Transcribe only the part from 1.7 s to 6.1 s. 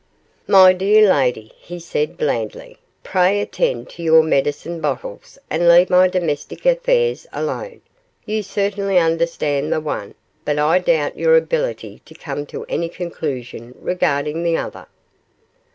said, blandly, 'pray attend to your medicine bottles and leave my